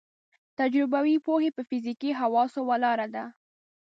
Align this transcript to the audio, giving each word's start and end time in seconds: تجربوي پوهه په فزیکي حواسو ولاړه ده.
تجربوي 0.59 1.15
پوهه 1.25 1.49
په 1.57 1.61
فزیکي 1.69 2.11
حواسو 2.21 2.59
ولاړه 2.69 3.07
ده. 3.15 3.25